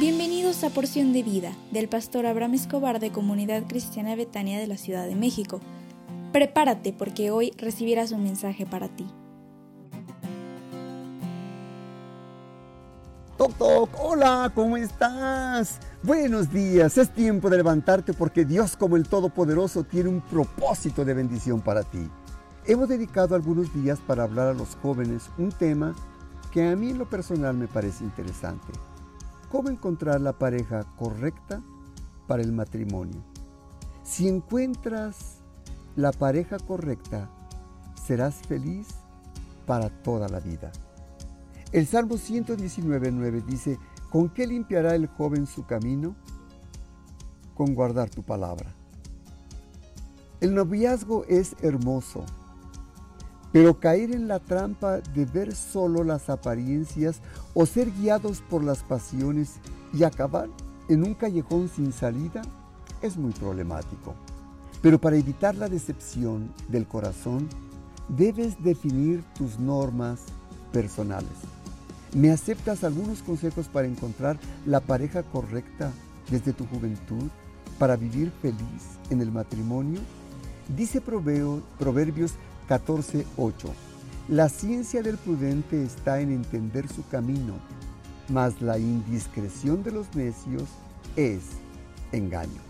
[0.00, 4.78] Bienvenidos a Porción de Vida del pastor Abraham Escobar de Comunidad Cristiana Betania de la
[4.78, 5.60] Ciudad de México.
[6.32, 9.06] Prepárate porque hoy recibirás un mensaje para ti.
[13.36, 15.80] Toc toc, hola, ¿cómo estás?
[16.02, 21.12] Buenos días, es tiempo de levantarte porque Dios como el Todopoderoso tiene un propósito de
[21.12, 22.08] bendición para ti.
[22.64, 25.94] Hemos dedicado algunos días para hablar a los jóvenes un tema
[26.50, 28.72] que a mí en lo personal me parece interesante
[29.50, 31.60] ¿Cómo encontrar la pareja correcta
[32.28, 33.20] para el matrimonio?
[34.04, 35.38] Si encuentras
[35.96, 37.28] la pareja correcta,
[38.00, 38.86] serás feliz
[39.66, 40.70] para toda la vida.
[41.72, 43.76] El Salmo 119.9 dice,
[44.10, 46.14] ¿con qué limpiará el joven su camino?
[47.56, 48.72] Con guardar tu palabra.
[50.40, 52.24] El noviazgo es hermoso
[53.52, 57.20] pero caer en la trampa de ver solo las apariencias
[57.54, 59.56] o ser guiados por las pasiones
[59.92, 60.48] y acabar
[60.88, 62.42] en un callejón sin salida
[63.02, 64.14] es muy problemático.
[64.82, 67.48] Pero para evitar la decepción del corazón,
[68.08, 70.20] debes definir tus normas
[70.72, 71.28] personales.
[72.14, 75.92] ¿Me aceptas algunos consejos para encontrar la pareja correcta
[76.30, 77.28] desde tu juventud
[77.78, 80.00] para vivir feliz en el matrimonio?
[80.76, 82.32] Dice Proverbios
[82.70, 83.24] 14.8.
[84.28, 87.54] La ciencia del prudente está en entender su camino,
[88.28, 90.68] mas la indiscreción de los necios
[91.16, 91.42] es
[92.12, 92.60] engaño.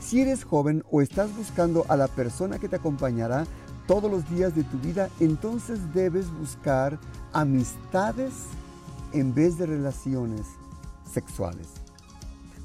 [0.00, 3.46] Si eres joven o estás buscando a la persona que te acompañará
[3.88, 6.96] todos los días de tu vida, entonces debes buscar
[7.32, 8.32] amistades
[9.12, 10.46] en vez de relaciones
[11.12, 11.66] sexuales.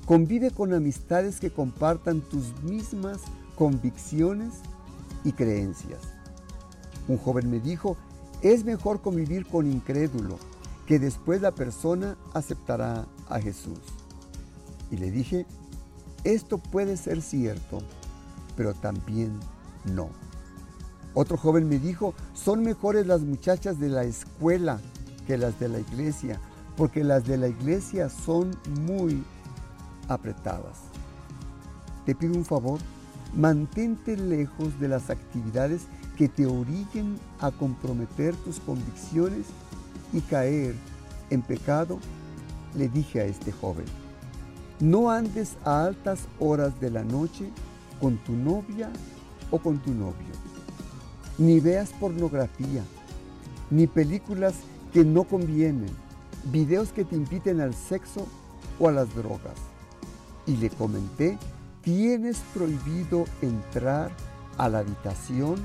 [0.05, 3.21] Convive con amistades que compartan tus mismas
[3.55, 4.53] convicciones
[5.23, 6.14] y creencias.
[7.07, 7.97] Un joven me dijo,
[8.41, 10.37] es mejor convivir con incrédulo,
[10.85, 13.79] que después la persona aceptará a Jesús.
[14.91, 15.45] Y le dije,
[16.23, 17.79] esto puede ser cierto,
[18.55, 19.39] pero también
[19.93, 20.09] no.
[21.13, 24.79] Otro joven me dijo, son mejores las muchachas de la escuela
[25.27, 26.39] que las de la iglesia,
[26.75, 28.51] porque las de la iglesia son
[28.81, 29.23] muy
[30.07, 30.77] apretadas.
[32.05, 32.79] Te pido un favor,
[33.33, 35.83] mantente lejos de las actividades
[36.15, 39.45] que te orillen a comprometer tus convicciones
[40.13, 40.75] y caer
[41.29, 41.99] en pecado,
[42.75, 43.85] le dije a este joven,
[44.79, 47.49] no andes a altas horas de la noche
[47.99, 48.89] con tu novia
[49.51, 50.33] o con tu novio,
[51.37, 52.83] ni veas pornografía,
[53.69, 54.55] ni películas
[54.93, 55.89] que no convienen,
[56.51, 58.27] videos que te inviten al sexo
[58.79, 59.55] o a las drogas.
[60.47, 61.37] Y le comenté,
[61.81, 64.11] tienes prohibido entrar
[64.57, 65.55] a la habitación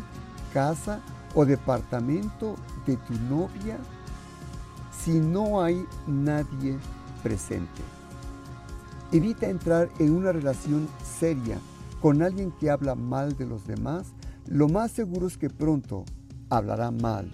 [0.52, 1.00] casa
[1.34, 2.56] o departamento
[2.86, 3.78] de tu novia
[4.92, 6.76] si no hay nadie
[7.22, 7.82] presente.
[9.12, 11.58] Evita entrar en una relación seria
[12.00, 14.08] con alguien que habla mal de los demás.
[14.46, 16.04] Lo más seguro es que pronto
[16.48, 17.30] hablará mal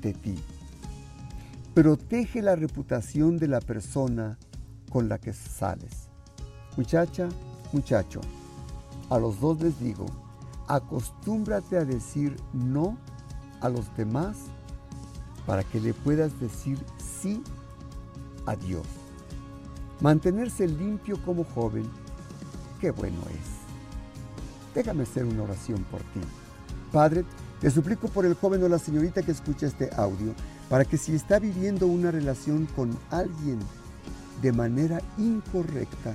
[0.00, 0.38] de ti.
[1.74, 4.38] Protege la reputación de la persona
[4.90, 6.08] con la que sales.
[6.76, 7.28] Muchacha,
[7.72, 8.20] muchacho,
[9.08, 10.06] a los dos les digo,
[10.70, 12.96] acostúmbrate a decir no
[13.60, 14.36] a los demás
[15.44, 16.78] para que le puedas decir
[17.20, 17.42] sí
[18.46, 18.86] a Dios.
[20.00, 21.90] Mantenerse limpio como joven,
[22.80, 24.74] qué bueno es.
[24.74, 26.20] Déjame hacer una oración por ti.
[26.92, 27.24] Padre,
[27.60, 30.34] te suplico por el joven o la señorita que escucha este audio,
[30.68, 33.58] para que si está viviendo una relación con alguien
[34.40, 36.14] de manera incorrecta,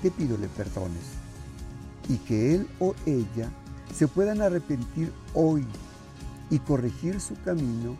[0.00, 1.19] te pido le perdones
[2.10, 3.50] y que él o ella
[3.96, 5.64] se puedan arrepentir hoy
[6.50, 7.96] y corregir su camino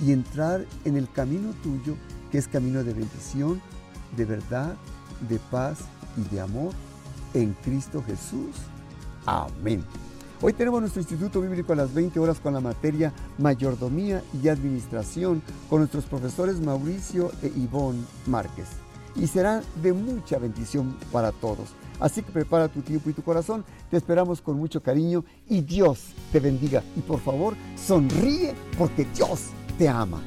[0.00, 1.94] y entrar en el camino tuyo,
[2.32, 3.60] que es camino de bendición,
[4.16, 4.74] de verdad,
[5.28, 5.78] de paz
[6.16, 6.72] y de amor
[7.32, 8.56] en Cristo Jesús.
[9.24, 9.84] Amén.
[10.40, 15.42] Hoy tenemos nuestro Instituto Bíblico a las 20 horas con la materia Mayordomía y Administración
[15.70, 18.87] con nuestros profesores Mauricio e Ivonne Márquez.
[19.16, 21.68] Y será de mucha bendición para todos.
[22.00, 23.64] Así que prepara tu tiempo y tu corazón.
[23.90, 26.82] Te esperamos con mucho cariño y Dios te bendiga.
[26.96, 30.22] Y por favor, sonríe porque Dios te ama.